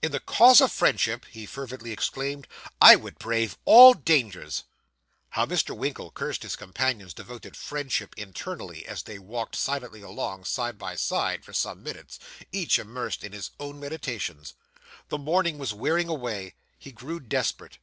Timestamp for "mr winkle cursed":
5.44-6.44